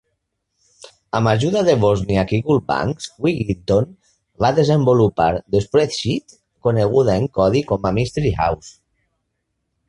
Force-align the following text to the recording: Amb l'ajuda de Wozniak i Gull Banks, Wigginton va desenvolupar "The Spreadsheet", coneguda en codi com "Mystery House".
Amb 1.17 1.29
l'ajuda 1.29 1.61
de 1.67 1.73
Wozniak 1.83 2.33
i 2.37 2.39
Gull 2.47 2.61
Banks, 2.71 3.09
Wigginton 3.25 3.85
va 4.45 4.51
desenvolupar 4.61 5.29
"The 5.41 5.63
Spreadsheet", 5.67 6.37
coneguda 6.69 7.19
en 7.23 7.29
codi 7.41 7.63
com 7.75 7.87
"Mystery 8.01 8.35
House". 8.41 8.75